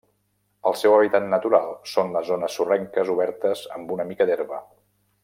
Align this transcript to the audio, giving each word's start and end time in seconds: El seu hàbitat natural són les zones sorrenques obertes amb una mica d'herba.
El 0.69 0.73
seu 0.83 0.93
hàbitat 0.95 1.27
natural 1.33 1.69
són 1.93 2.09
les 2.17 2.25
zones 2.31 2.57
sorrenques 2.61 3.15
obertes 3.17 3.65
amb 3.81 3.95
una 3.97 4.11
mica 4.13 4.29
d'herba. 4.31 4.65